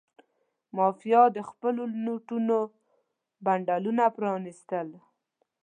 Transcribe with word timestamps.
مافیا 0.77 1.23
د 1.37 1.39
خپلو 1.49 1.83
نوټونو 2.05 2.57
بنډلونه 3.45 4.03
پرانستل. 4.17 4.87